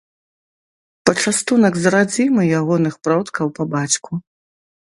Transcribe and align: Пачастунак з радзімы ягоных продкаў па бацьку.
Пачастунак 1.09 1.77
з 1.83 1.93
радзімы 1.97 2.43
ягоных 2.61 2.93
продкаў 3.09 3.55
па 3.59 3.63
бацьку. 3.75 4.11